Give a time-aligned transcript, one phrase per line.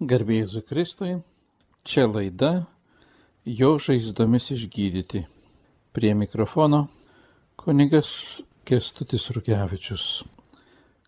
[0.00, 1.18] Garbėjai Kristui,
[1.84, 2.64] čia laida
[3.44, 5.26] Jo žaizdomis išgydyti.
[5.92, 6.86] Prie mikrofono
[7.60, 10.22] kunigas Kestutis Rukevičius,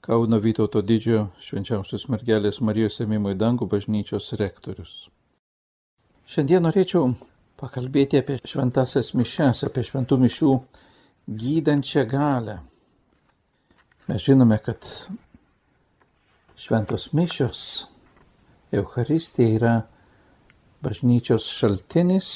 [0.05, 5.09] Kauno Vytauto didžiojo švenčiausios mergelės Marijos ėmimo į dangų bažnyčios rektorius.
[6.29, 7.15] Šiandien norėčiau
[7.57, 10.51] pakalbėti apie šventasias mišes, apie šventų mišių
[11.29, 12.59] gydančią galę.
[14.11, 14.85] Mes žinome, kad
[16.61, 17.87] šventos mišios
[18.73, 19.75] Euharistija yra
[20.83, 22.29] bažnyčios šaltinis,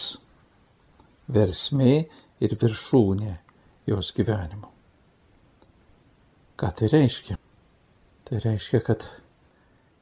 [1.32, 2.06] versmė
[2.44, 3.32] ir viršūnė
[3.88, 4.70] jos gyvenimo.
[6.56, 7.38] Ką tai reiškia?
[8.26, 9.04] Tai reiškia, kad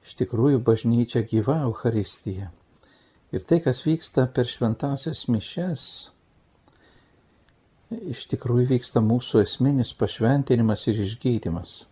[0.05, 2.51] iš tikrųjų bažnyčia gyva Euharistija.
[3.35, 5.87] Ir tai, kas vyksta per šventasias mišes,
[7.91, 11.83] iš tikrųjų vyksta mūsų esminis pašventinimas ir išgydymas.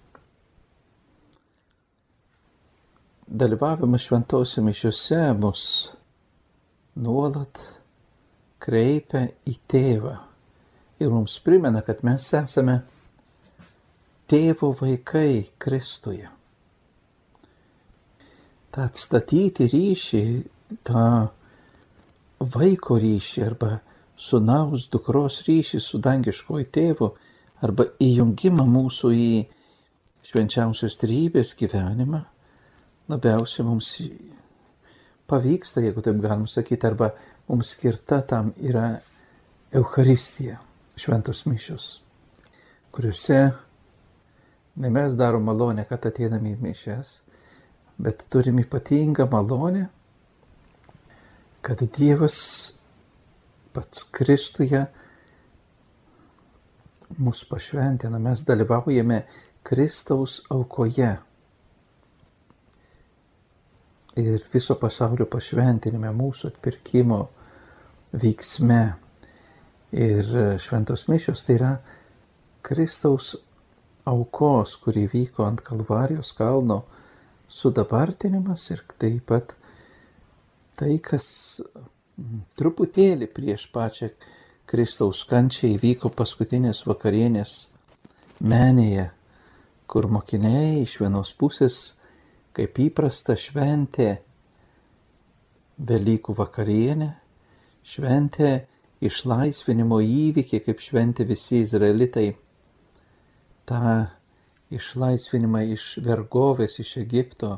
[3.33, 5.63] Dalyvavimas šventose mišiuose mus
[7.01, 7.59] nuolat
[8.61, 10.17] kreipia į tėvą
[11.01, 12.83] ir mums primena, kad mes esame
[14.29, 16.29] tėvo vaikai Kristuje.
[18.73, 20.23] Ta atstatyti ryšį,
[20.85, 21.07] tą
[22.53, 23.79] vaiko ryšį arba
[24.17, 27.11] sunaus dukros ryšį su dangiškoju tėvu
[27.65, 29.33] arba įjungimą mūsų į
[30.29, 32.23] švenčiausios trybės gyvenimą
[33.13, 33.95] labiausiai mums
[35.29, 37.13] pavyksta, jeigu taip galim sakyti, arba
[37.49, 38.87] mums skirta tam yra
[39.73, 40.59] Euharistija,
[40.97, 41.87] šventos mišios,
[42.93, 43.39] kuriuose
[44.77, 47.15] ne mes darom malonę, kad ateiname į mišes,
[48.03, 49.87] bet turim ypatingą malonę,
[51.63, 52.39] kad Dievas
[53.73, 54.85] pats Kristuje
[57.19, 59.23] mus pašventina, mes dalyvaujame
[59.63, 61.15] Kristaus aukoje
[64.21, 67.23] ir viso pasaulio pašventinime, mūsų atpirkimo
[68.13, 68.83] veiksme.
[69.93, 70.29] Ir
[70.63, 71.73] šventos mišios tai yra
[72.65, 73.35] Kristaus
[74.09, 76.83] aukos, kuri vyko ant Kalvarijos kalno
[77.53, 79.53] sudabartinimas ir taip pat
[80.81, 81.27] tai, kas
[82.59, 84.11] truputėlį prieš pačią
[84.69, 87.57] Kristaus kančią įvyko paskutinės vakarienės
[88.41, 89.11] menėje,
[89.87, 91.83] kur mokiniai iš vienos pusės
[92.57, 94.11] kaip įprasta šventė
[95.83, 97.09] Velykų vakarienė,
[97.83, 98.51] šventė
[99.03, 102.29] išlaisvinimo įvykį, kaip šventė visi izraelitai
[103.67, 103.97] tą
[104.73, 107.57] išlaisvinimą iš vergovės, iš Egipto,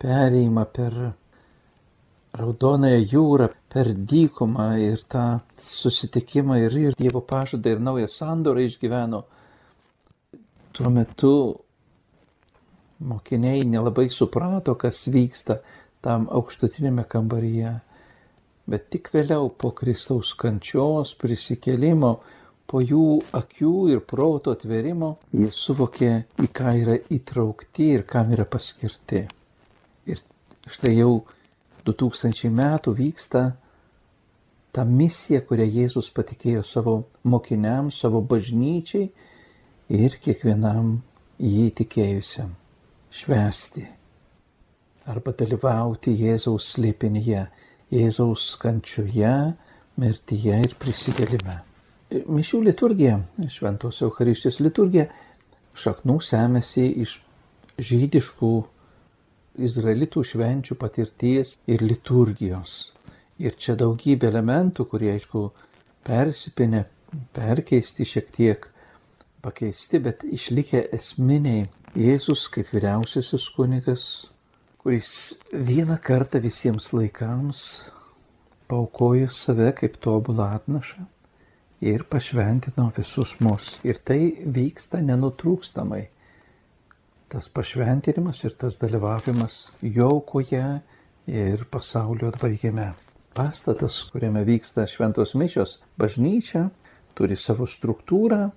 [0.00, 0.96] perėjimą per
[2.34, 9.20] Raudonąją jūrą, per dykumą ir tą susitikimą ir, ir Dievo pažadą ir naują sandorą išgyveno.
[10.74, 11.30] Tuo metu
[13.04, 15.60] mokiniai nelabai suprato, kas vyksta
[16.04, 17.74] tam aukštutinėme kambaryje.
[18.68, 22.14] Bet tik vėliau po Kristaus kančios prisikėlimo,
[22.64, 28.48] po jų akių ir proto atverimo, jie suvokė, į ką yra įtraukti ir kam yra
[28.48, 29.26] paskirti.
[30.08, 30.24] Ir
[30.64, 31.12] štai jau
[31.84, 33.44] 2000 metų vyksta
[34.74, 36.96] ta misija, kurią Jėzus patikėjo savo
[37.28, 39.10] mokiniams, savo bažnyčiai
[39.92, 40.96] ir kiekvienam
[41.38, 42.54] jį tikėjusiam
[43.14, 43.84] švęsti
[45.10, 47.44] arba dalyvauti Jėzaus slėpinyje,
[47.92, 49.34] Jėzaus kančioje,
[50.00, 51.58] mirtyje ir prisikėlime.
[52.14, 53.18] Mišių liturgija,
[53.52, 55.08] Šventos Eucharistijos liturgija,
[55.76, 57.18] šaknų semėsi iš
[57.78, 58.52] žydiškų
[59.68, 62.94] izraelitų švenčių patirties ir liturgijos.
[63.42, 65.48] Ir čia daugybė elementų, kurie, aišku,
[66.06, 66.84] persipinę,
[67.34, 68.68] perkeisti šiek tiek,
[69.44, 74.04] pakeisti, bet išlikę esminiai Jėzus kaip vyriausiasis kunigas,
[74.82, 75.10] kuris
[75.54, 77.60] vieną kartą visiems laikams
[78.66, 81.04] paukojo save kaip tobulą atnašą
[81.86, 83.68] ir pašventino visus mus.
[83.86, 86.02] Ir tai vyksta nenutrūkstamai.
[87.30, 90.64] Tas pašventinimas ir tas dalyvavimas jaukoje
[91.30, 92.90] ir pasaulio atvaigime.
[93.38, 96.72] Pastatas, kuriame vyksta šventos mišios, bažnyčia,
[97.14, 98.50] turi savo struktūrą,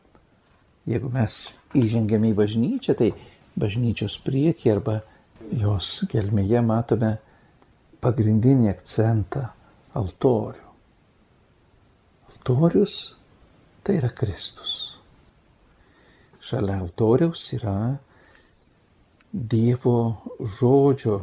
[0.88, 1.38] Jeigu mes
[1.76, 3.12] įžengėme į bažnyčią, tai
[3.60, 5.02] bažnyčios priekį arba
[5.52, 7.18] jos gelmėje matome
[8.04, 9.50] pagrindinį akcentą-
[10.00, 10.64] altorių.
[12.32, 13.16] Altorius
[13.84, 14.98] tai yra Kristus.
[16.40, 18.00] Šalia altoriaus yra
[19.32, 21.18] Dievo žodžio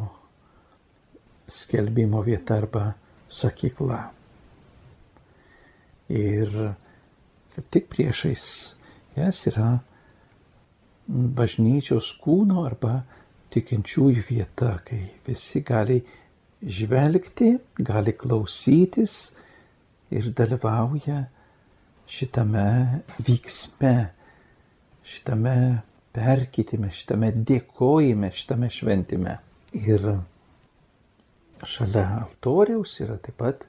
[1.48, 2.94] skelbimo vieta arba
[3.32, 4.00] sakykla.
[6.12, 6.76] Ir
[7.54, 8.44] kaip tik priešais
[9.16, 9.70] jas yra
[11.06, 13.02] bažnyčios kūno arba
[13.54, 16.00] tikinčiųjų vieta, kai visi gali
[16.64, 19.32] žvelgti, gali klausytis
[20.14, 21.24] ir dalyvauja
[22.10, 23.96] šitame vyksme,
[25.04, 25.56] šitame
[26.14, 29.38] perkitime, šitame dėkojime, šitame šventime.
[29.74, 30.04] Ir
[31.64, 33.66] šalia altoriaus yra taip pat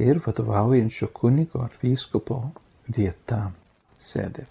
[0.00, 2.40] ir vadovaujančio kunigo ar vyskupo
[2.88, 3.50] vieta
[3.98, 4.46] sėdė.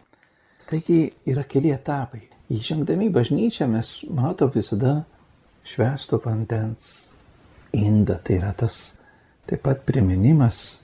[0.65, 2.23] Taigi yra keli etapai.
[2.49, 5.03] Įžengdami bažnyčią mes matom visada
[5.65, 7.11] švesto vandens
[7.73, 8.17] indą.
[8.17, 8.95] Tai yra tas
[9.45, 10.81] taip pat priminimas,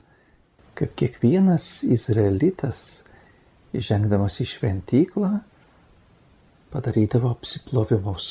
[0.77, 3.01] kad kiekvienas izraelitas
[3.77, 5.31] įžengdamas į šventyklą
[6.71, 8.27] padarydavo apsiplovimus.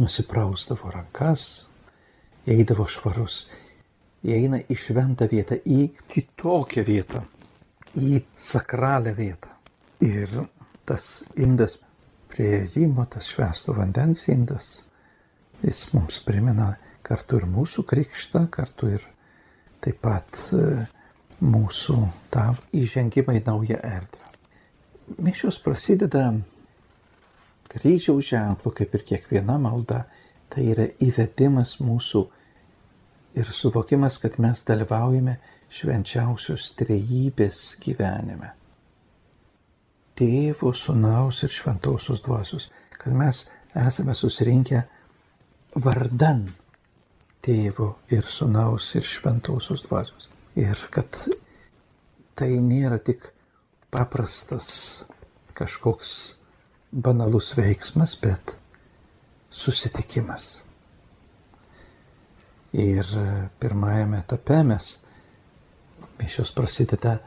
[0.00, 1.66] Nusiprausdavo rankas,
[2.48, 3.44] eidavo švarus,
[4.24, 7.22] įeina į šventą vietą, į kitokią vietą,
[7.98, 9.50] į sakralę vietą.
[10.04, 10.30] Ir
[10.84, 11.78] tas indas
[12.28, 14.82] prieimo, tas švesto vandens indas,
[15.62, 16.74] jis mums primena
[17.04, 19.06] kartu ir mūsų krikštą, kartu ir
[19.84, 20.84] taip pat e,
[21.44, 21.96] mūsų
[22.32, 24.32] tą įžengimą į naują erdvę.
[25.20, 26.30] Mišios prasideda
[27.68, 30.04] kryžiaus ženklu, kaip ir kiekviena malda,
[30.52, 32.24] tai yra įvedimas mūsų
[33.34, 35.38] ir suvokimas, kad mes dalyvaujame
[35.74, 38.52] švenčiausios trejybės gyvenime.
[40.14, 43.44] Tėvo, sunaus ir šventausios dvasios, kad mes
[43.74, 44.84] esame susirinkę
[45.82, 46.46] vardan
[47.44, 50.28] tėvo ir sunaus ir šventausios dvasios.
[50.54, 51.10] Ir kad
[52.38, 53.26] tai nėra tik
[53.90, 54.68] paprastas
[55.54, 56.12] kažkoks
[56.94, 58.54] banalus veiksmas, bet
[59.50, 60.63] susitikimas.
[62.74, 63.06] Ir
[63.62, 64.88] pirmajame etape mes
[66.18, 67.18] mišios prasideda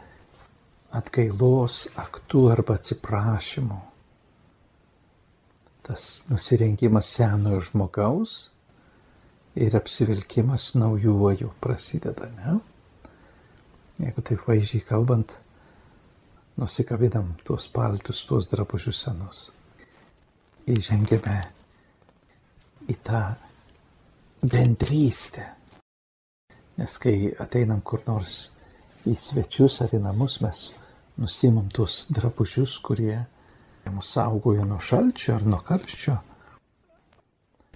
[0.96, 3.80] atgailos aktų arba atsiprašymų.
[5.88, 8.36] Tas nusirengimas senojo žmogaus
[9.56, 12.60] ir apsivilkimas naujuoju prasideda, ne?
[14.04, 15.38] Jeigu taip vaizdžiai kalbant,
[16.60, 19.48] nusikabinam tuos paltus, tuos drabužius senus.
[20.68, 21.40] Įžengėme
[22.92, 23.22] į tą
[24.42, 25.46] bendrystę.
[26.78, 28.52] Nes kai ateinam kur nors
[29.08, 30.68] į svečius ar į namus, mes
[31.18, 33.26] nusimam tuos drabužius, kurie
[33.92, 36.18] mus saugojo nuo šalčio ar nuo karščio.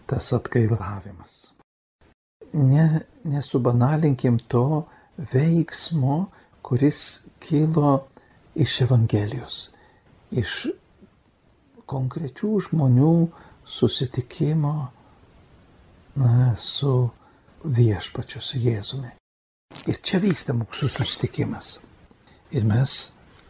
[0.06, 1.36] Tas atgailavimas.
[2.54, 2.86] Ne,
[3.24, 4.84] nesubanalinkim to
[5.32, 6.26] veiksmo,
[6.62, 7.94] kuris kilo
[8.60, 9.58] iš Evangelijos,
[10.32, 10.68] iš
[11.88, 13.14] konkrečių žmonių
[13.68, 14.76] susitikimo
[16.16, 17.10] na, su
[17.64, 19.14] viešpačiu, su Jėzumi.
[19.88, 21.78] Ir čia vyksta mūsų susitikimas.
[22.52, 22.96] Ir mes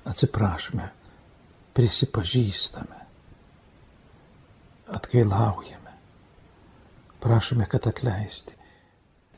[0.08, 0.88] atsiprašome,
[1.74, 3.00] prisipažįstame,
[4.94, 5.96] atgailaujame,
[7.24, 8.54] prašome, kad atleisti.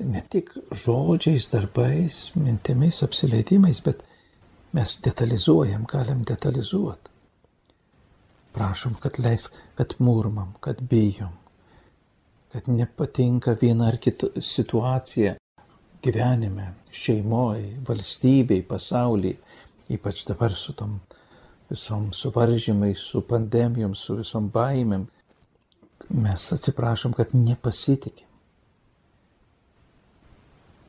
[0.04, 0.52] Ne tik
[0.84, 4.04] žodžiais, darbais, mintimis, apsileidimais, bet
[4.74, 7.12] Mes detalizuojam, galim detalizuoti.
[8.54, 11.30] Prašom, kad leisk, kad murmam, kad bijom,
[12.54, 15.34] kad nepatinka viena ar kita situacija
[16.04, 19.40] gyvenime, šeimoje, valstybei, pasaulyje,
[19.90, 21.00] ypač dabar su tom
[21.70, 25.08] visom suvaržymais, su pandemijom, su visom baimėm.
[26.14, 28.28] Mes atsiprašom, kad nepasitikim.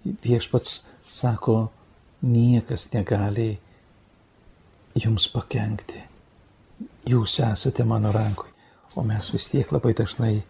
[0.05, 1.71] Viešpats sako,
[2.21, 3.55] niekas negali
[5.01, 6.03] jums pakengti.
[7.09, 8.51] Jūs esate mano rankoj,
[9.01, 10.43] o mes vis tiek labai dažnai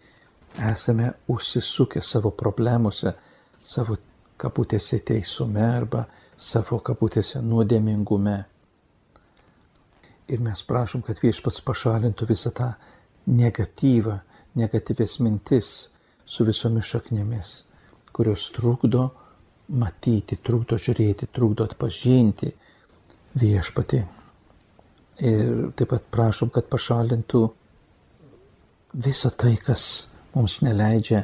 [0.58, 3.14] esame užsisukę savo problemuose,
[3.62, 3.96] savo
[4.38, 6.04] kabutėse teisume arba
[6.36, 8.36] savo kabutėse nuodėmingume.
[10.28, 12.70] Ir mes prašom, kad viešpats pašalintų visą tą
[13.26, 14.18] negatyvą,
[14.56, 15.72] negatyvės mintis
[16.24, 17.52] su visomis šaknėmis,
[18.12, 19.10] kurios trukdo
[19.68, 22.52] matyti, trukdo žiūrėti, trukdo atpažinti
[23.40, 24.00] viešpatį.
[25.24, 27.44] Ir taip pat prašom, kad pašalintų
[29.04, 31.22] visą tai, kas mums neleidžia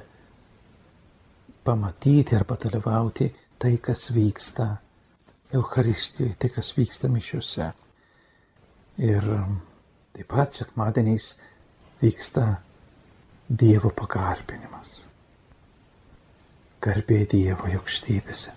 [1.65, 4.77] pamatyti arba dalyvauti tai, kas vyksta
[5.55, 7.73] Euharistijoje, tai, kas vyksta mišiuose.
[9.03, 9.27] Ir
[10.15, 11.35] taip pat sekmadieniais
[12.03, 12.47] vyksta
[13.51, 15.05] Dievo pagarbinimas.
[16.81, 18.55] Garbė Dievo aukštybėse.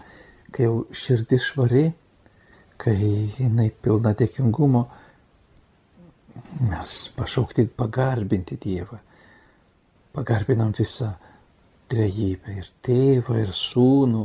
[0.54, 1.88] Kai jau širdis švari,
[2.78, 2.98] kai
[3.40, 4.84] jinai pilna dėkingumo,
[6.60, 8.98] Mes pašaukti pagarbinti Dievą.
[10.14, 11.16] Pagarbinam visą
[11.90, 14.24] trejybę ir tėvą, ir sūnų,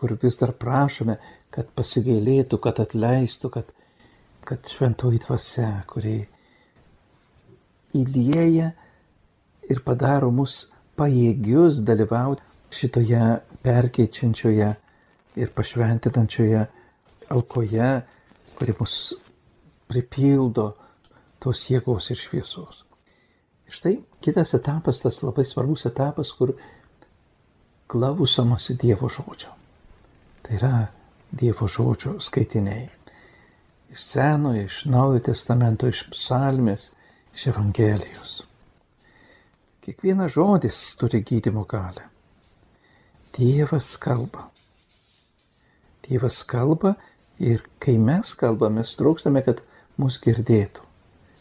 [0.00, 1.18] kur vis dar prašome,
[1.52, 3.72] kad pasigailėtų, kad atleistų, kad,
[4.48, 6.22] kad šventoji dvasia, kuri
[8.00, 8.70] įlieja
[9.70, 12.44] ir padaro mus pajėgius dalyvauti
[12.74, 13.24] šitoje
[13.64, 14.68] perkeičiančioje
[15.40, 16.66] ir pašventinančioje
[17.34, 17.90] aukoje,
[18.58, 19.00] kuri mus
[19.90, 20.70] pripildo
[21.42, 22.86] tos jėgos ir šviesos.
[23.70, 26.56] Štai kitas etapas, tas labai svarbus etapas, kur
[27.90, 29.52] klausomasi Dievo žodžio.
[30.42, 30.74] Tai yra
[31.30, 32.88] Dievo žodžio skaitiniai.
[33.90, 36.90] Iš Senojo, iš Naujojo testamento, iš psalmės,
[37.34, 38.36] iš Evangelijos.
[39.80, 42.10] Kiekvienas žodis turi gydimo galę.
[43.38, 44.48] Dievas kalba.
[46.06, 46.96] Dievas kalba
[47.38, 49.62] ir kai mes kalbame, trūkstame, kad
[49.98, 50.82] mus girdėtų,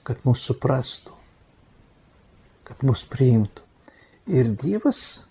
[0.05, 1.18] kad mus suprastų,
[2.69, 3.65] kad mus priimtų.
[4.29, 5.25] Ir Dievas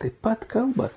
[0.00, 0.88] taip pat kalba.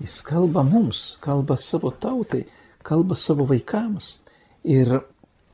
[0.00, 2.44] Jis kalba mums, kalba savo tautai,
[2.84, 4.18] kalba savo vaikams.
[4.64, 4.90] Ir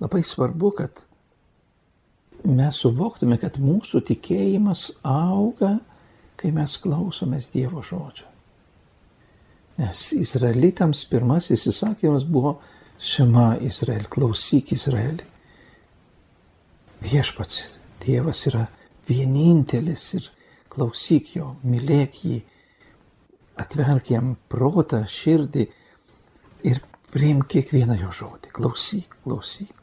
[0.02, 1.02] labai svarbu, kad
[2.42, 5.76] mes suvoktume, kad mūsų tikėjimas auga,
[6.38, 8.26] kai mes klausomės Dievo žodžio.
[9.78, 12.58] Nes izraelitams pirmasis įsakymas buvo
[13.02, 15.24] Šema Izrael, klausyk Izraelį.
[17.02, 18.66] Viešpats Dievas yra
[19.08, 20.28] vienintelis ir
[20.72, 22.40] klausyk jo, mylėk jį,
[23.60, 25.66] atverk jam protą, širdį
[26.68, 26.80] ir
[27.12, 29.74] priimk kiekvieną jo žodį, klausyk, klausyk.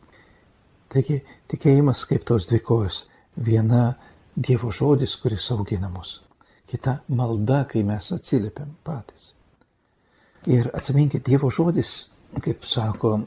[0.89, 1.19] Taigi
[1.51, 3.03] tikėjimas kaip tos dvi kojos.
[3.39, 3.93] Viena
[4.39, 6.19] Dievo žodis, kuris augina mus.
[6.69, 9.33] Kita malda, kai mes atsiliepiam patys.
[10.49, 13.19] Ir atsiminkit, Dievo žodis, kaip sako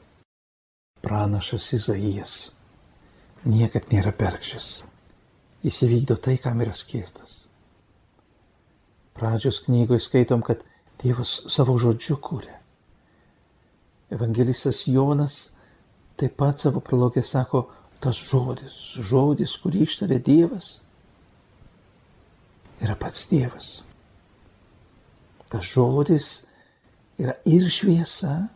[1.03, 2.35] pranašas Izaijas,
[3.45, 4.92] niekad nėra perkšęs.
[5.63, 7.45] Jis įvykdo tai, kam yra skirtas.
[9.15, 10.65] Pradžios knygoje skaitom, kad
[11.03, 12.55] Dievas savo žodžiu kūrė.
[14.13, 15.53] Evangelistas Jonas
[16.21, 17.65] taip pat savo prologė sako,
[18.03, 20.77] tas žodis, žodis, kurį ištarė Dievas,
[22.83, 23.71] yra pats Dievas.
[25.51, 26.33] Tas žodis
[27.21, 28.49] yra ir šviesa,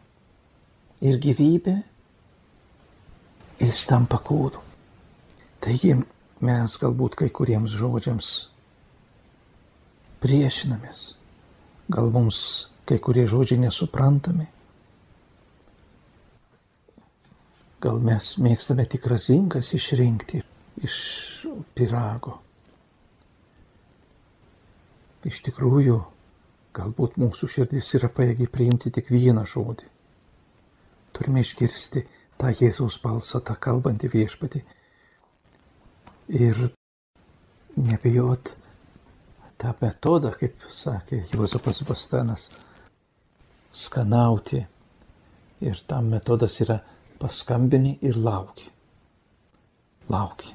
[1.05, 1.77] ir gyvybė,
[3.61, 4.63] ir jis tampa kūnu.
[5.63, 5.95] Taigi
[6.45, 8.31] mes galbūt kai kuriems žodžiams
[10.21, 11.02] priešinamės.
[11.93, 12.40] Gal mums
[12.87, 14.47] kai kurie žodžiai nesuprantami.
[17.83, 20.43] Gal mes mėgstame tik razinkas išrinkti
[20.87, 20.97] iš
[21.76, 22.40] pirago.
[25.26, 25.99] Iš tikrųjų,
[26.76, 29.88] galbūt mūsų širdis yra pajėgi priimti tik vieną žodį.
[31.16, 32.05] Turime išgirsti
[32.38, 34.62] tą Jėzaus balsą, tą kalbantį viešpatį.
[36.28, 36.59] Ir
[37.76, 38.50] nebijot
[39.61, 42.49] tą metodą, kaip sakė Juozapas Bastanas,
[43.73, 44.64] skanauti.
[45.64, 46.80] Ir tam metodas yra
[47.21, 48.66] paskambini ir lauki.
[50.12, 50.50] Lauki.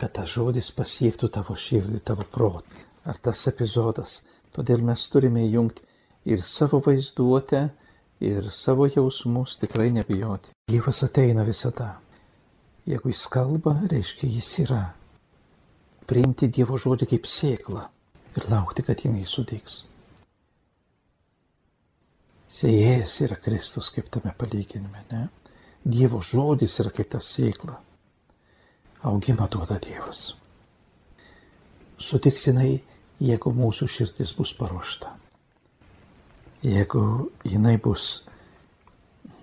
[0.00, 2.86] Kad tas žodis pasiektų tavo širdį, tavo protą.
[3.04, 4.22] Ar tas epizodas.
[4.54, 5.84] Todėl mes turime jungti
[6.24, 7.68] ir savo vaizduotę,
[8.24, 10.54] ir savo jausmus tikrai nebijoti.
[10.70, 12.03] Dievas ateina visada.
[12.84, 14.82] Jeigu jis kalba, reiškia jis yra
[16.04, 17.86] priimti Dievo žodį kaip sėklą
[18.36, 19.84] ir laukti, kad jinai sudygs.
[22.54, 25.22] Sėjas yra Kristus kaip tame palyginime, ne?
[25.84, 27.78] Dievo žodis yra kaip ta sėkla.
[29.04, 30.34] Augimą duoda Dievas.
[32.00, 32.78] Sutiksinai,
[33.20, 35.10] jeigu mūsų širdis bus paruošta.
[36.64, 38.22] Jeigu jinai bus,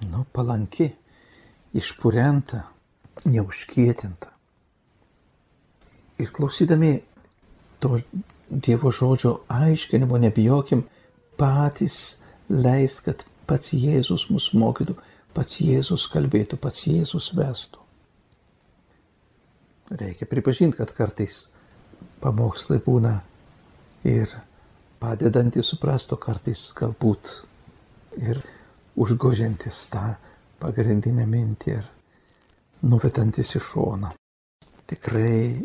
[0.09, 0.87] nu, palanki,
[1.77, 2.63] išpurenta,
[3.25, 4.31] neužkietinta,
[6.21, 6.99] Ir klausydami
[7.79, 7.99] to
[8.49, 10.83] Dievo žodžio aiškinimo, nebijokim
[11.39, 14.97] patys leist, kad pats Jėzus mus mokytų,
[15.33, 17.79] pats Jėzus kalbėtų, pats Jėzus vestų.
[20.01, 21.45] Reikia pripažinti, kad kartais
[22.21, 23.15] pamokslai būna
[24.03, 24.35] ir
[25.01, 27.33] padedantys suprasto, kartais galbūt
[28.19, 28.43] ir
[28.99, 30.05] užgožiantis tą
[30.61, 31.89] pagrindinę mintį ir
[32.87, 34.11] nuvedantis į šoną.
[34.89, 35.61] Tikrai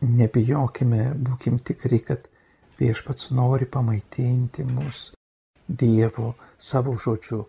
[0.00, 2.28] nebijokime, būkim tikri, kad
[2.80, 5.10] viešpats nori pamaitinti mus
[5.70, 7.44] Dievo savo žodžiu,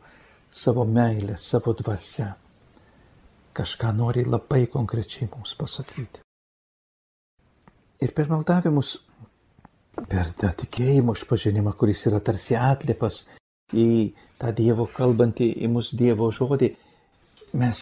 [0.51, 2.27] savo meilę, savo dvasia.
[3.57, 6.21] Kažką nori labai konkrečiai mums pasakyti.
[8.01, 8.93] Ir per maldavimus,
[10.09, 13.23] per tą tikėjimo išpažinimą, kuris yra tarsi atliepas
[13.73, 16.71] į tą Dievo kalbantį, į mūsų Dievo žodį,
[17.57, 17.81] mes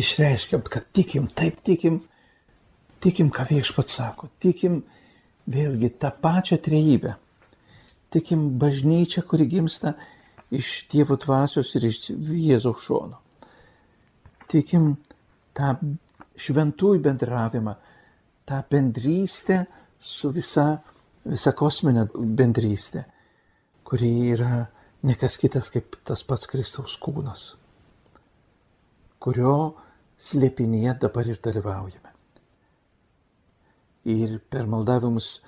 [0.00, 2.02] išreiškiam, kad tikim, taip tikim,
[3.04, 4.78] Tikim, ką viešpats sako, tikim
[5.50, 7.10] vėlgi tą pačią trejybę.
[8.14, 9.92] Tikim bažnyčią, kuri gimsta
[10.54, 13.20] iš Dievo dvasios ir iš Jėzaus šono.
[14.48, 14.94] Tikim
[15.52, 15.74] tą
[16.40, 17.76] šventųjų bendravimą,
[18.48, 19.66] tą bendrystę
[20.00, 20.80] su visa,
[21.28, 23.04] visa kosminė bendrystė,
[23.84, 24.64] kuri yra
[25.04, 27.50] ne kas kitas kaip tas pats Kristaus kūnas,
[29.20, 29.74] kurio
[30.20, 32.12] slėpinėje dabar ir dalyvaujame.
[34.04, 35.40] Ir per maldavimus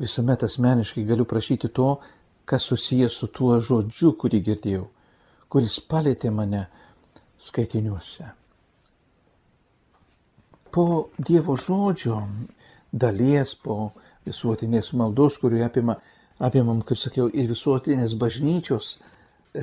[0.00, 1.96] visuomet asmeniškai galiu prašyti to,
[2.44, 4.86] kas susijęs su tuo žodžiu, kurį girdėjau,
[5.50, 6.66] kuris palėtė mane
[7.42, 8.30] skaitiniuose.
[10.72, 12.20] Po Dievo žodžio
[12.92, 13.92] dalies, po
[14.26, 15.98] visuotinės maldos, kuriuo apima,
[16.38, 18.96] apimam, kaip sakiau, ir visuotinės bažnyčios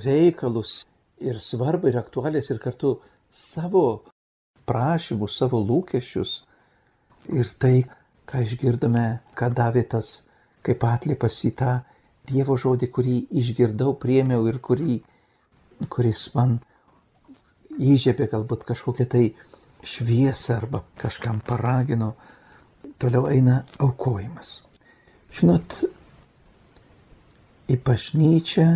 [0.06, 0.82] reikalus
[1.22, 2.98] ir svarbą ir aktualės ir kartu
[3.32, 4.04] savo
[4.70, 6.42] prašymus, savo lūkesčius
[7.34, 7.84] ir tai,
[8.30, 10.22] ką išgirdome, ką davė tas
[10.64, 11.80] kaip atlipas į tą
[12.24, 15.02] Dievo žodį, kurį išgirdau, priemiau ir kurį,
[15.92, 16.54] kuris man
[17.76, 19.24] įžiebė galbūt kažkokią tai
[19.84, 22.14] šviesą arba kažkam paragino,
[22.96, 24.62] toliau eina aukojimas.
[25.36, 25.82] Žinot,
[27.68, 28.70] į bažnyčią,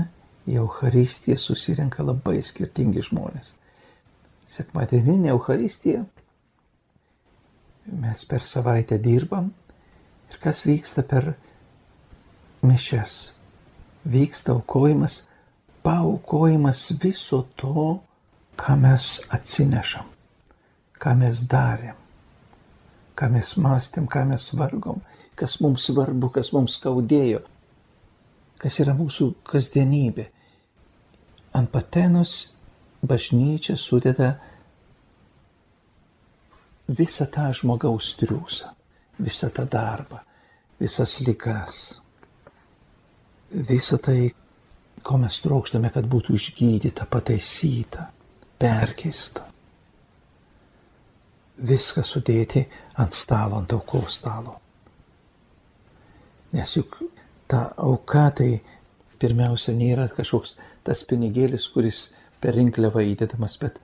[0.48, 3.54] į Euharistiją susirenka labai skirtingi žmonės.
[4.48, 6.06] Sekmadieninė Euharistija
[7.88, 9.52] mes per savaitę dirbam
[10.32, 11.34] ir kas vyksta per
[12.64, 13.34] mišes.
[14.08, 15.26] Vyksta aukojimas,
[15.84, 18.00] paukojimas viso to,
[18.56, 20.08] ką mes atsinešam,
[20.96, 21.98] ką mes darėm,
[23.20, 25.04] ką mes mąstėm, ką mes vargom,
[25.36, 27.44] kas mums svarbu, kas mums skaudėjo,
[28.64, 30.30] kas yra mūsų kasdienybė.
[31.58, 32.54] Ant patenos
[33.04, 34.34] bažnyčia sudeda
[36.88, 38.74] visą tą žmogaus triūsą,
[39.20, 40.22] visą tą darbą,
[40.80, 41.98] visas likas
[43.52, 44.32] visą tai,
[45.04, 48.10] ko mes trokštame, kad būtų išgydyta, pataisyta,
[48.60, 49.46] perkeista.
[51.58, 52.66] Viską sudėti
[53.02, 54.58] ant stalo, ant aukos stalo.
[56.54, 57.00] Nes juk
[57.50, 58.52] ta auka tai
[59.20, 60.56] pirmiausia nėra kažkoks
[60.86, 62.08] tas pinigėlis, kuris
[62.42, 63.82] per rinkliavą įdedamas, bet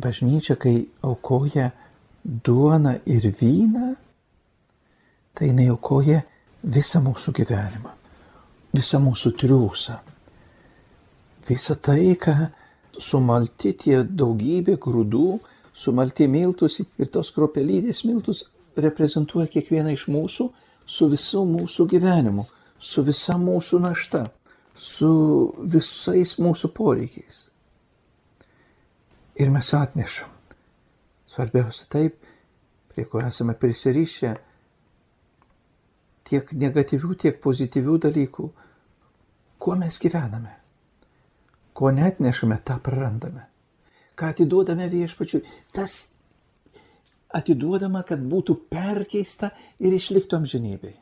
[0.00, 1.70] bažnyčia, kai aukoja
[2.24, 3.94] duoną ir vyną,
[5.36, 6.24] tai jinai aukoja
[6.62, 7.96] visą mūsų gyvenimą
[8.76, 9.96] visą mūsų triūsą.
[11.46, 12.34] Visą tai, ką
[13.00, 15.38] sumalti tie daugybė grūdų,
[15.76, 20.48] sumalti miltus ir tos kropelytės miltus reprezentuoja kiekvieną iš mūsų
[20.86, 22.46] su visu mūsų gyvenimu,
[22.78, 24.26] su visa mūsų našta,
[24.74, 25.12] su
[25.74, 27.46] visais mūsų poreikiais.
[29.36, 30.30] Ir mes atnešam.
[31.28, 32.14] Svarbiausia taip,
[32.88, 34.30] prie ko esame prisirišę,
[36.26, 38.46] tiek negatyvių, tiek pozityvių dalykų,
[39.60, 40.54] kuo mes gyvename.
[41.76, 43.44] Ko net nešame, tą prarandame.
[44.16, 45.42] Ką atiduodame viešpačiui,
[45.76, 45.98] tas
[47.36, 50.94] atiduodama, kad būtų perkeista ir išliktų amžinybei.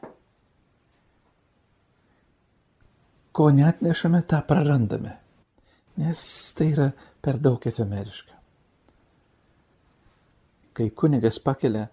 [3.35, 5.21] Ko net nešame, tą prarandame.
[6.03, 6.19] Nes
[6.59, 6.91] tai yra
[7.25, 8.35] per daug efemeriška.
[10.75, 11.87] Kai kunigas pakelia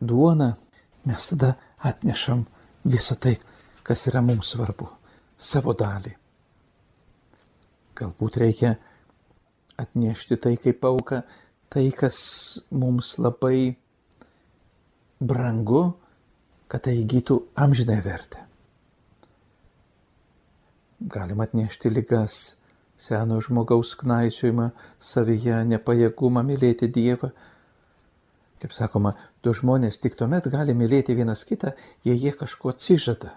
[0.00, 0.52] duoną,
[1.08, 1.54] mes tada
[1.88, 2.44] atnešam
[2.84, 3.36] visą tai,
[3.86, 4.88] kas yra mums svarbu,
[5.38, 6.12] savo dalį.
[7.96, 8.74] Galbūt reikia
[9.80, 11.22] atnešti tai kaip auka,
[11.72, 12.18] tai, kas
[12.70, 13.72] mums labai
[15.22, 15.84] brangu,
[16.68, 18.42] kad tai įgytų amžinai vertę.
[21.02, 22.56] Galima atnešti lygas,
[23.02, 24.68] seno žmogaus knaisiojimą
[25.02, 27.32] savyje, nepajėgumą mylėti Dievą,
[28.62, 31.72] Kaip sakoma, du žmonės tik tuomet gali mylėti vienas kitą,
[32.06, 33.32] jei jie kažko atsižada.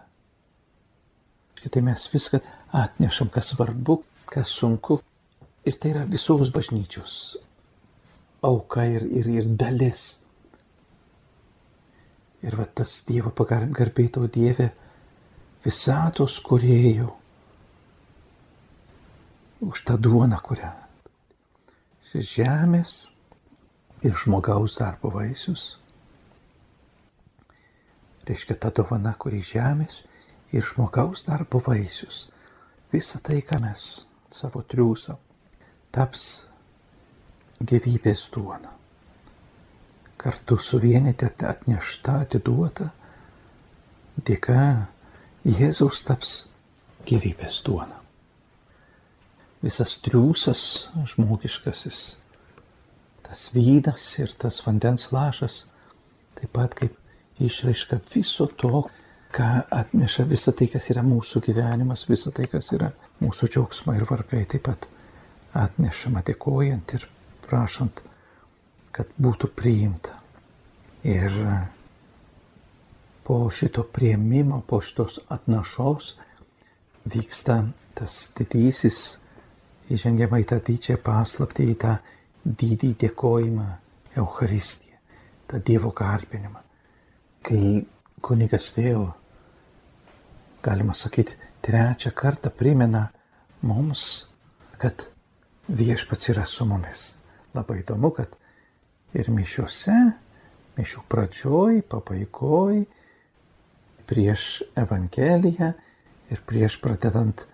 [1.66, 2.38] Tai mes viską
[2.78, 3.96] atnešam, kas svarbu,
[4.30, 5.00] kas sunku.
[5.66, 7.16] Ir tai yra visos bažnyčios
[8.46, 10.06] auka ir, ir, ir dalis.
[12.46, 14.70] Ir va tas Dievo pagarbėto Dieve
[15.66, 17.10] visatos kuriejų
[19.66, 20.72] už tą duoną, kurią
[22.22, 23.10] žemės
[24.06, 25.78] ir žmogaus darbo vaisius.
[28.26, 30.04] Reiškia ta dovana, kuri žemės
[30.56, 32.30] ir žmogaus darbo vaisius.
[32.92, 35.18] Visa tai, ką mes savo triūsą
[35.92, 36.46] taps
[37.60, 38.72] gyvybės duona.
[40.18, 42.90] Kartu suvienyti atnešta, atiduota,
[44.26, 44.88] dėka
[45.46, 46.48] Jėzaus taps
[47.06, 48.05] gyvybės duona.
[49.66, 50.62] Visas triūsas
[51.16, 52.02] žmogiškasis
[53.26, 55.64] tas vynas ir tas vandens lašas,
[56.38, 58.86] taip pat kaip išraiška viso to,
[59.36, 62.92] ką atneša visa tai, kas yra mūsų gyvenimas, visa tai, kas yra
[63.24, 64.86] mūsų džiaugsmai ir vargai, taip pat
[65.56, 67.08] atnešama dėkojant ir
[67.48, 68.00] prašant,
[68.96, 70.22] kad būtų priimta.
[71.06, 71.34] Ir
[73.26, 76.14] po šito prieimimo, po šitos atnašos
[77.10, 77.60] vyksta
[77.98, 79.18] tas didysis,
[79.94, 81.96] įžengiama į tą didžiąją paslaptį, į tą
[82.46, 83.68] didį dėkojimą,
[84.16, 84.98] Eucharistiją,
[85.50, 86.62] tą Dievo garbinimą.
[87.46, 87.84] Kai
[88.24, 89.10] kunigas vėl,
[90.66, 93.10] galima sakyti, trečią kartą primena
[93.66, 94.26] mums,
[94.82, 95.08] kad
[95.68, 97.16] viešpats yra su mumis.
[97.56, 98.34] Labai įdomu, kad
[99.16, 99.98] ir mišiuose,
[100.76, 102.84] mišių pradžioj, pabaigoj,
[104.06, 105.72] prieš Evangeliją
[106.32, 107.46] ir prieš pradedant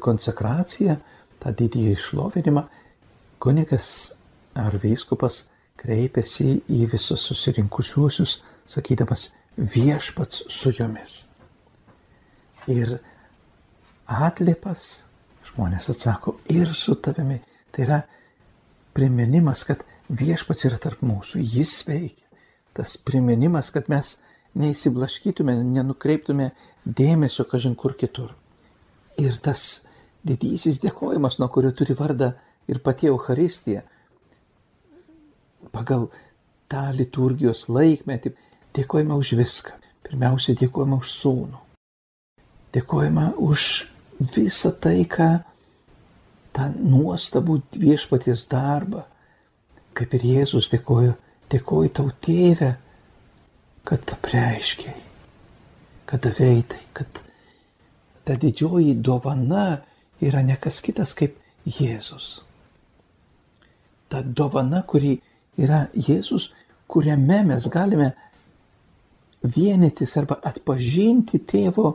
[0.00, 0.98] konsekraciją,
[1.40, 2.64] tą didįjį išlovinimą,
[3.40, 3.90] kunigas
[4.58, 5.44] ar vyskupas
[5.80, 11.24] kreipiasi į visus susirinkusiuosius, sakydamas viešpats su jomis.
[12.68, 12.98] Ir
[14.06, 15.04] atliepas
[15.50, 17.40] žmonės atsako ir su tavimi.
[17.70, 18.00] Tai yra
[18.96, 22.26] priminimas, kad viešpats yra tarp mūsų, jis veikia.
[22.74, 24.16] Tas priminimas, kad mes
[24.58, 26.50] neįsiblaškytume, nenukreiptume
[26.84, 28.34] dėmesio kažin kur kitur.
[29.18, 29.86] Ir tas
[30.26, 32.32] didysis dėkojimas, nuo kurio turi vardą
[32.68, 33.82] ir pati Euharistija,
[35.72, 36.08] pagal
[36.70, 38.34] tą liturgijos laikmetį,
[38.76, 39.76] dėkojame už viską.
[40.06, 41.60] Pirmiausia, dėkojame už sūnų.
[42.74, 43.66] Dėkojame už
[44.34, 45.30] visą tai, ką
[46.54, 49.04] tą nuostabų viešpaties darbą,
[49.94, 51.14] kaip ir Jėzus dėkoju,
[51.50, 52.70] dėkoju tau tėvę,
[53.86, 54.96] kad apreiškiai,
[56.06, 57.22] kad daveitai, kad
[58.26, 59.80] ta didžioji dovana
[60.20, 62.40] yra ne kas kitas kaip Jėzus.
[64.10, 65.18] Ta dovana, kuri
[65.60, 66.50] yra Jėzus,
[66.90, 68.12] kuriame mes galime
[69.42, 71.94] vienytis arba atpažinti tėvo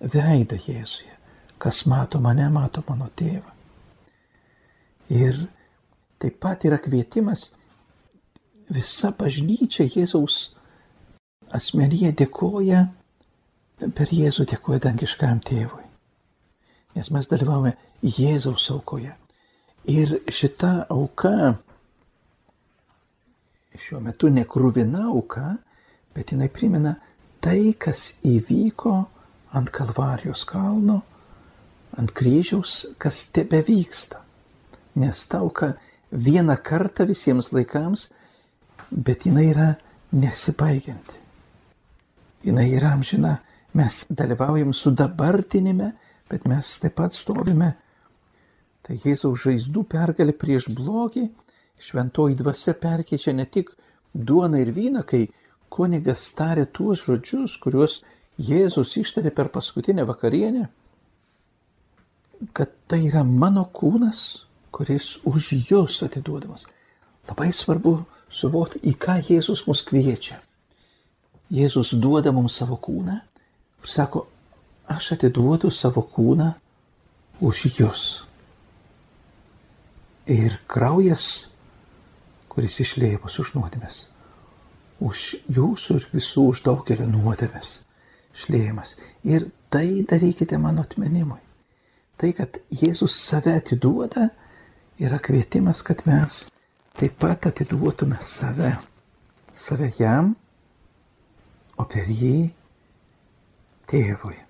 [0.00, 1.12] veidą Jėzuje.
[1.58, 3.52] Kas mato mane, mato mano tėvą.
[5.14, 5.38] Ir
[6.20, 7.50] taip pat yra kvietimas
[8.72, 10.54] visa bažnyčia Jėzaus
[11.54, 12.84] asmenyje dėkoja,
[13.94, 15.83] per Jėzų dėkoja dangiškam tėvui.
[16.94, 19.12] Nes mes dalyvavome Jėzaus aukoje.
[19.90, 21.54] Ir šita auka
[23.74, 25.56] šiuo metu nekrūvina auka,
[26.14, 26.94] bet jinai primena
[27.42, 28.94] tai, kas įvyko
[29.58, 31.00] ant Kalvarijos kalno,
[31.98, 34.24] ant kryžiaus, kas tebe vyksta
[34.94, 35.72] nes tauka
[36.12, 38.08] vieną kartą visiems laikams,
[38.90, 39.68] bet jinai yra
[40.12, 41.18] nesibaigianti.
[42.44, 43.38] Jinai yra amžina.
[43.74, 45.92] Mes dalyvaujam su dabartinime,
[46.30, 47.74] bet mes taip pat stovime.
[48.84, 51.28] Tai Jėzaus žaizdų pergalė prieš blogį,
[51.80, 53.72] šventoji dvasia perkeičia ne tik
[54.14, 55.28] duoną ir vyną, kai
[55.72, 58.02] kunigas tarė tuos žodžius, kuriuos
[58.38, 60.66] Jėzus ištarė per paskutinę vakarienę,
[62.52, 66.66] kad tai yra mano kūnas, kuris už jūs atiduodamas.
[67.28, 70.40] Labai svarbu suvokti, į ką Jėzus mus kviečia.
[71.54, 74.26] Jėzus duoda mums savo kūną ir sako,
[74.90, 76.52] aš atiduodu savo kūną
[77.44, 78.04] už jūs.
[80.30, 81.48] Ir kraujas,
[82.48, 83.98] kuris išlėjęs už nuodėmės,
[85.04, 87.82] už jūsų ir visų už daugelio nuodėmės,
[88.36, 88.94] išlėjimas.
[89.28, 91.42] Ir tai darykite mano atminimui.
[92.16, 94.28] Tai, kad Jėzus save atiduoda,
[95.02, 96.44] yra kvietimas, kad mes
[96.94, 98.76] taip pat atiduotume save.
[99.52, 100.32] Save jam,
[101.78, 102.50] o per jį
[103.90, 104.43] tėvui.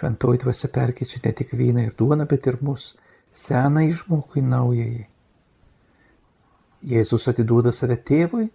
[0.00, 2.94] Šventoji dvasia perkeičia ne tik vyną ir duoną, bet ir mus,
[3.36, 5.02] senai žmogui naujai.
[6.88, 8.46] Jėzus atiduoda save tėvui,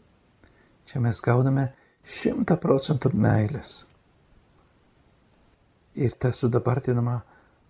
[0.89, 1.67] čia mes gauname
[2.01, 3.83] šimtą procentų meilės.
[6.01, 7.19] Ir ta sudabartinama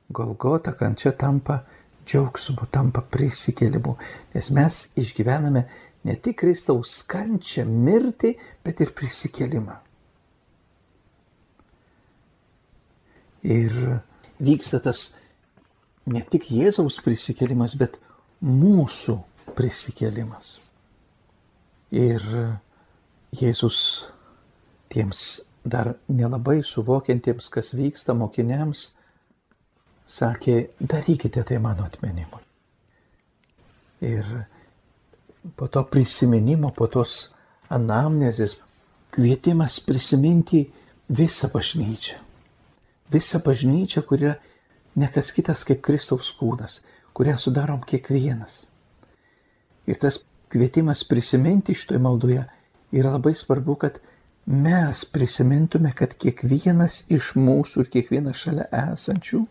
[0.07, 1.59] Golgota kančia tampa
[2.07, 3.97] džiaugsmu, tampa prisikėlimu,
[4.37, 5.65] nes mes išgyvename
[6.07, 9.81] ne tik Kristaus kančią, mirtį, bet ir prisikėlimą.
[13.45, 13.73] Ir
[14.41, 15.11] vyksta tas
[16.09, 17.99] ne tik Jėzaus prisikėlimas, bet
[18.41, 19.19] mūsų
[19.57, 20.57] prisikėlimas.
[21.93, 22.23] Ir
[23.35, 23.79] Jėzus
[24.89, 28.89] tiems dar nelabai suvokiantiems, kas vyksta mokiniams,
[30.05, 32.43] sakė, darykite tai mano atminimui.
[34.05, 34.27] Ir
[35.57, 37.31] po to prisiminimo, po tos
[37.73, 38.57] anamnezės,
[39.15, 40.65] kvietimas prisiminti
[41.09, 42.24] visą bažnyčią.
[43.13, 44.35] Visą bažnyčią, kur yra
[44.95, 46.79] nekas kitas kaip Kristaus kūnas,
[47.15, 48.65] kurią sudarom kiekvienas.
[49.85, 52.45] Ir tas kvietimas prisiminti šitoje maldoje
[52.95, 53.99] yra labai svarbu, kad
[54.45, 59.43] mes prisimintume, kad kiekvienas iš mūsų ir kiekvienas šalia esančių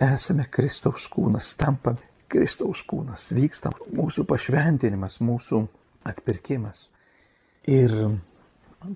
[0.00, 5.64] esame Kristaus kūnas, tampame Kristaus kūnas, vyksta mūsų pašventinimas, mūsų
[6.06, 6.88] atpirkimas.
[7.68, 7.92] Ir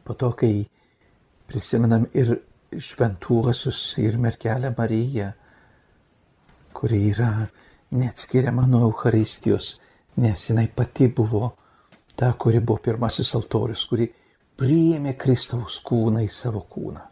[0.04, 0.52] po to, kai
[1.50, 2.36] prisimenam ir
[2.80, 5.30] šventuosius, ir merkelę Mariją,
[6.74, 7.46] kuri yra
[7.94, 9.78] neatskiriama nuo Euharistijos,
[10.16, 11.52] nes jinai pati buvo
[12.16, 14.08] ta, kuri buvo pirmasis altorius, kuri
[14.58, 17.02] priėmė Kristaus kūną į savo kūną,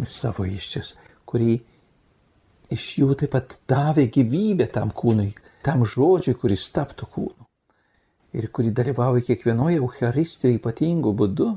[0.00, 0.94] į savo iščias,
[1.28, 1.56] kuri
[2.72, 5.30] iš jų taip pat davė gyvybę tam kūnui,
[5.64, 7.46] tam žodžiui, kuris taptų kūnu.
[8.36, 11.52] Ir kuri dalyvauja kiekvienoje Eucharistijoje ypatingų būdų,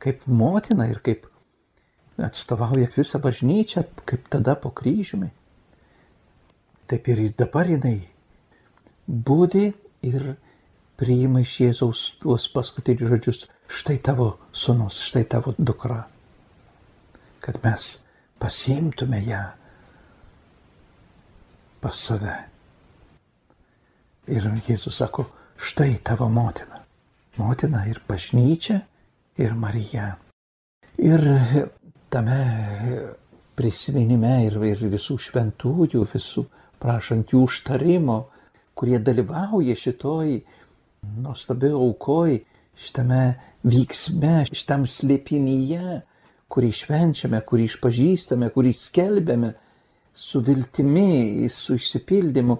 [0.00, 1.26] kaip motina ir kaip
[2.18, 5.30] atstovauja visą bažnyčią, kaip tada po kryžiumi.
[6.88, 8.00] Taip ir dabar jinai
[9.08, 9.72] būdi
[10.08, 10.34] ir
[10.98, 16.06] priima iš Jėzaus tuos paskutinius žodžius, štai tavo sunus, štai tavo dukra.
[17.44, 17.90] Kad mes
[18.38, 19.44] pasimtume ją
[21.80, 22.36] pas save.
[24.28, 26.82] Ir Jėzus sako, štai tavo motina.
[27.38, 28.82] Motina ir bažnyčia,
[29.38, 30.16] ir Marija.
[30.98, 31.22] Ir
[32.10, 32.40] tame
[33.58, 36.44] prisiminime ir, ir visų šventųjų, visų
[36.78, 38.18] prašant jų užtarimo,
[38.78, 40.38] kurie dalyvauja šitoj
[41.24, 42.38] nuostabiai aukoj,
[42.78, 43.22] šitame
[43.66, 46.02] vyksme, šitam slėpinyje,
[46.48, 49.52] kurį švenčiame, kurį išpažįstame, kurį skelbėme,
[50.18, 52.56] su viltimi, su išsipildymu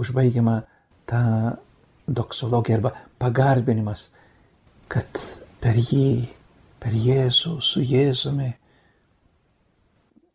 [0.00, 0.58] užbaigiama
[1.08, 1.22] ta
[2.06, 4.08] doksologija arba pagarbinimas,
[4.92, 5.08] kad
[5.60, 6.26] per jį,
[6.82, 8.50] per Jėzų, su Jėzumi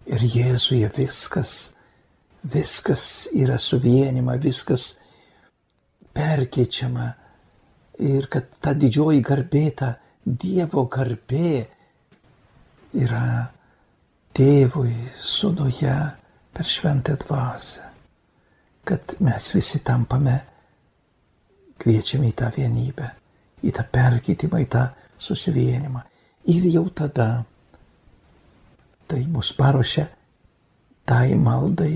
[0.10, 1.74] ir Jėzuje viskas,
[2.44, 4.96] viskas yra suvienima, viskas
[6.16, 7.08] perkeičiama
[8.10, 9.94] ir kad ta didžioji garbė, ta
[10.26, 11.66] Dievo garbė
[13.00, 13.50] yra
[14.36, 14.94] tėvui,
[15.24, 15.96] sunuje,
[16.54, 17.86] per šventę dvasę,
[18.84, 20.36] kad mes visi tampame
[21.80, 23.10] kviečiami į tą vienybę,
[23.64, 24.84] į tą perkeitimą, į tą
[25.22, 26.02] susivienimą.
[26.52, 27.30] Ir jau tada
[29.10, 30.06] tai mus paruošia
[31.10, 31.96] tai maldai,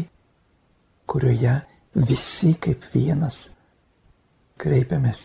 [1.05, 1.53] kurioje
[2.09, 3.43] visi kaip vienas
[4.57, 5.21] kreipiamės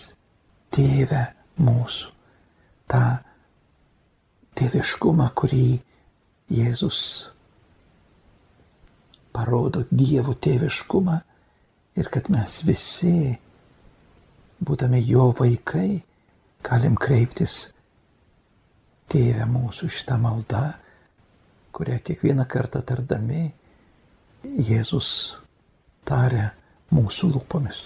[0.74, 1.22] tėvę
[1.64, 2.10] mūsų,
[2.92, 3.04] tą
[4.60, 5.78] tėviškumą, kurį
[6.52, 7.00] Jėzus
[9.32, 11.16] parodo Dievo tėviškumą
[11.96, 13.32] ir kad mes visi,
[14.60, 16.02] būdami jo vaikai,
[16.68, 17.68] galim kreiptis
[19.08, 20.66] Tėvę mūsų šitą maldą,
[21.78, 23.52] kurią kiekvieną kartą tardami
[24.42, 25.10] Jėzus
[26.06, 26.48] taria
[26.94, 27.82] mūsų lūpomis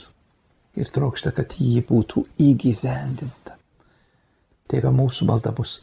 [0.81, 3.59] ir trokšta, kad jį būtų įgyvendinta.
[4.68, 5.81] Tėve mūsų malda bus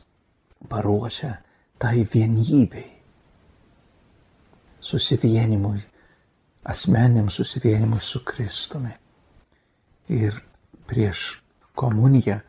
[0.71, 1.31] paruošę
[1.79, 2.87] tai vienybei,
[4.81, 5.83] susivienimui,
[6.65, 8.95] asmeniniam susivienimui su Kristumi.
[10.09, 10.41] Ir
[10.89, 11.43] prieš
[11.77, 12.41] komuniją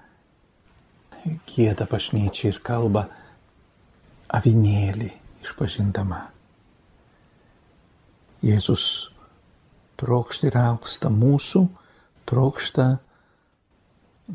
[1.52, 3.10] gėda bažnyčia ir kalba
[4.32, 6.26] avinėlį išpažindama.
[8.44, 8.84] Jėzus
[10.00, 11.66] trokšta ir auksta mūsų,
[12.28, 12.86] trokšta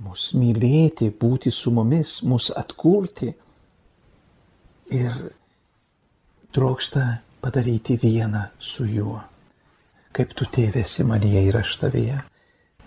[0.04, 3.32] mus mylėti, būti su mumis, mus atkurti
[4.94, 5.16] ir
[6.54, 7.06] trokšta
[7.42, 9.22] padaryti vieną su juo.
[10.16, 12.22] Kaip tu tėvėsi manyje ir aš tavėje,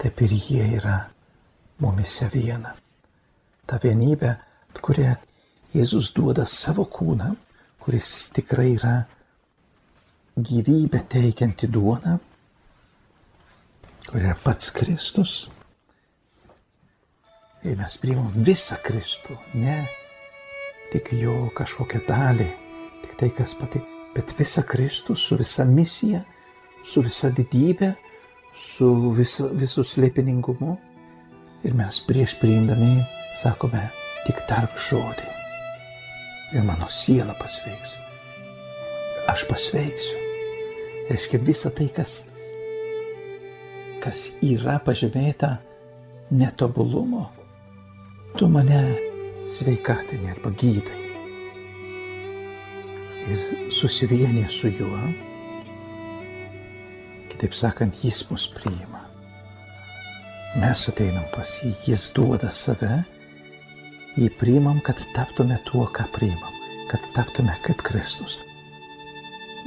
[0.00, 0.98] taip ir jie yra
[1.83, 2.74] mumise viena.
[3.68, 4.37] Ta vienybė,
[4.81, 5.16] kurią
[5.74, 7.35] Jėzus duoda savo kūną,
[7.88, 8.94] kuris tikrai yra
[10.37, 12.18] gyvybę teikianti duona,
[14.11, 15.46] kur yra pats Kristus.
[17.62, 19.79] Kai mes priimam visą Kristų, ne
[20.92, 22.51] tik jo kažkokią dalį,
[23.07, 26.20] tik tai, kas patinka bet visą Kristų su visa misija,
[26.85, 27.94] su visa didybė,
[28.53, 30.77] su visu, visu slėpiningumu.
[31.64, 32.98] Ir mes prieš priimdami
[33.40, 33.87] sakome,
[34.29, 35.38] tik tarp žodį.
[36.52, 37.98] Ir mano siela pasveiks.
[39.28, 40.24] Aš pasveiksiu.
[41.08, 42.14] Reiškia visą tai, kas,
[44.04, 45.56] kas yra pažymėta
[46.30, 47.26] netobulumo,
[48.37, 48.82] tu mane
[49.48, 51.08] sveikatinė arba gydai
[53.32, 55.00] ir susivienė su juo,
[57.32, 59.04] kitaip sakant, jis mus priima.
[60.58, 63.02] Mes ateinam pas jį, jis duoda save,
[64.18, 66.54] jį priimam, kad taptume tuo, ką priimam,
[66.90, 68.38] kad taptume kaip Kristus.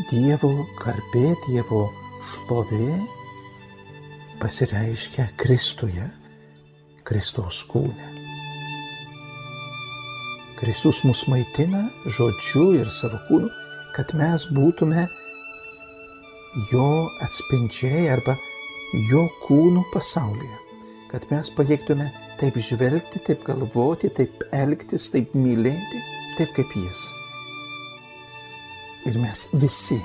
[0.10, 1.86] Dievo garbė, Dievo
[2.32, 2.98] šlovė
[4.42, 6.08] pasireiškia Kristuje,
[7.08, 8.10] Kristaus kūne.
[10.60, 13.50] Kristus mus maitina žodžiu ir savo kūnu,
[13.96, 15.08] kad mes būtume
[16.72, 16.90] jo
[17.24, 18.36] atspindžiai arba
[19.10, 20.60] jo kūnų pasaulyje,
[21.14, 22.12] kad mes pajėgtume
[22.42, 26.00] taip žvelgti, taip galvoti, taip elgtis, taip mylėti,
[26.40, 27.02] taip kaip jis.
[29.10, 30.00] Ir mes visi.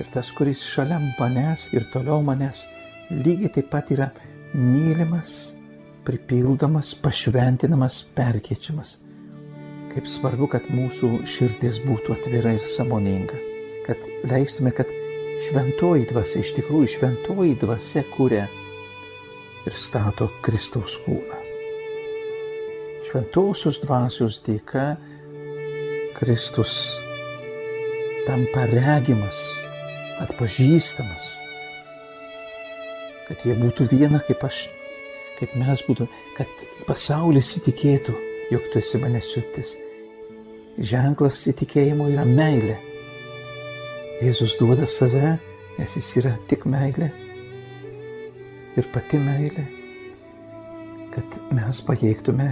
[0.00, 2.62] Ir tas, kuris šalia manęs ir toliau manęs,
[3.10, 4.08] lygiai taip pat yra
[4.54, 5.56] mylimas,
[6.06, 8.96] pripildomas, pašventinamas, perkeičiamas.
[9.90, 13.42] Kaip svarbu, kad mūsų širdis būtų atvira ir samoninga,
[13.88, 14.90] kad leistume, kad
[15.48, 18.46] šventoji dvasia, iš tikrųjų šventoji dvasia kuria
[19.66, 21.38] ir stato Kristaus kūną.
[23.10, 24.94] Šventosios dvasios dėka
[26.16, 26.72] Kristus
[28.26, 29.38] tampa regimas,
[30.22, 31.30] atpažįstamas,
[33.28, 34.66] kad jie būtų viena kaip aš,
[35.38, 38.14] kaip mes būtume, kad pasaulis įtikėtų,
[38.52, 39.76] jog tu esi mane siuntis.
[40.80, 42.76] Ženklas įtikėjimo yra meilė.
[44.20, 45.38] Jėzus duoda save,
[45.80, 47.10] nes jis yra tik meilė
[48.80, 49.66] ir pati meilė,
[51.14, 52.48] kad mes pajėgtume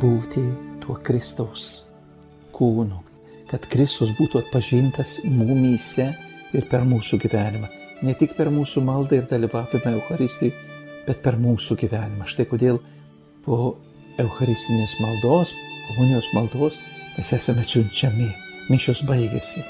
[0.00, 0.44] būti
[0.82, 1.84] tuo Kristaus
[2.54, 3.02] kūnu,
[3.50, 6.10] kad Kristus būtų atpažintas mumyse
[6.56, 7.70] ir per mūsų gyvenimą.
[8.04, 10.54] Ne tik per mūsų maldą ir dalyvavimą Euharistijai,
[11.06, 12.28] bet per mūsų gyvenimą.
[12.30, 12.78] Štai kodėl
[13.44, 13.74] po
[14.20, 15.54] Eucharistinės maldos,
[15.88, 16.78] komunijos maldos
[17.16, 18.28] mes esame siunčiami.
[18.68, 19.62] Mišios baigėsi.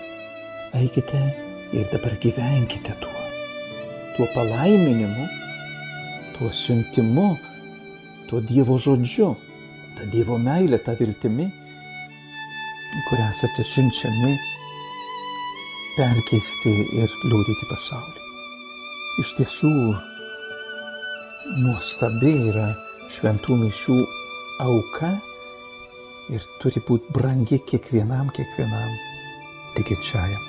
[0.75, 1.21] Eikite
[1.73, 3.14] ir dabar gyvenkite tuo.
[4.16, 5.29] Tuo palaiminimu,
[6.38, 7.37] tuo siuntimu,
[8.29, 9.35] tuo Dievo žodžiu,
[9.96, 11.48] tą Dievo meilę, tą viltimi,
[13.09, 14.37] kurią esate siunčiami
[15.98, 18.20] perkeisti ir liūdyti pasaulį.
[19.18, 19.72] Iš tiesų
[21.64, 22.68] nuostabi yra
[23.16, 23.98] šventų mišių
[24.62, 25.11] auka
[26.31, 28.94] ir turi būti brangi kiekvienam, kiekvienam
[29.74, 30.44] tikinčiajam.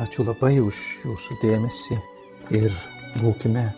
[0.00, 2.00] Ačiū labai už jūsų dėmesį
[2.62, 2.72] ir
[3.20, 3.68] būkime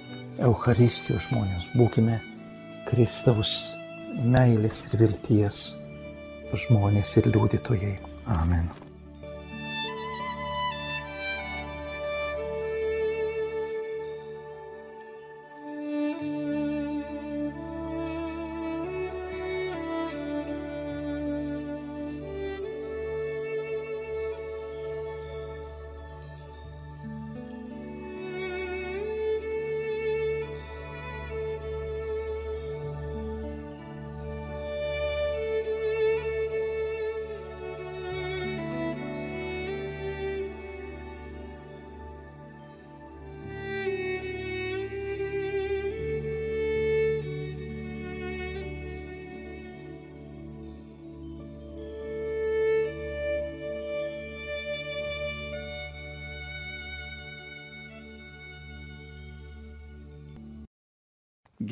[0.43, 2.19] Euharistijos žmonės, būkime
[2.89, 3.53] Kristaus
[4.19, 5.61] meilės ir vilties
[6.65, 7.95] žmonės ir liūdytojai.
[8.41, 8.84] Amen.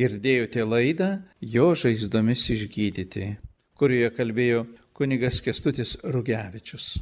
[0.03, 1.09] Girdėjote laidą
[1.55, 3.27] Jo žaizdomis išgydyti,
[3.79, 4.65] kurioje kalbėjo
[4.99, 6.97] kunigas Kestutis Rugevičius.